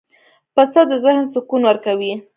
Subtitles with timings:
[0.53, 2.13] پسه د ذهن سکون ورکوي.